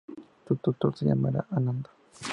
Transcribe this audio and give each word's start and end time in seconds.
Tu 0.47 0.55
tutor 0.55 0.97
se 0.97 1.05
llamará 1.05 1.45
Ananda. 1.51 1.91